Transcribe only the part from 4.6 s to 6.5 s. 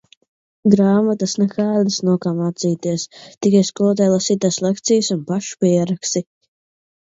lekcijas un pašu pieraksti.